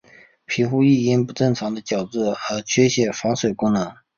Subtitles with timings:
[0.47, 3.93] 皮肤亦因不正常的角质而缺乏防水功能。